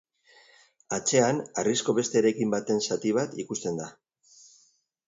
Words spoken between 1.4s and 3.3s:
harrizko beste eraikin baten zati